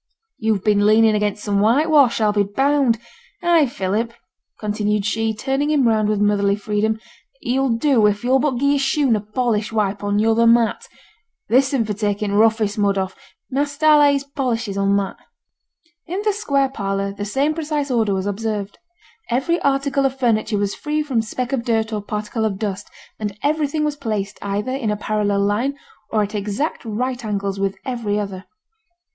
[0.39, 2.97] 'You've been leanin' again some whitewash, a'll be bound.
[3.43, 4.15] Ay, Philip,'
[4.59, 6.99] continued she, turning him round with motherly freedom,
[7.39, 10.87] 'yo'll do if yo'll but gi' your shoon a polishin' wipe on yon other mat.
[11.49, 13.15] This'n for takin' t' roughest mud off.
[13.51, 15.19] Measter allays polishes on that.'
[16.07, 18.79] In the square parlour the same precise order was observed.
[19.29, 22.89] Every article of furniture was free from speck of dirt or particle of dust;
[23.19, 25.77] and everything was placed either in a parallel line,
[26.09, 28.45] or at exact right angles with every other.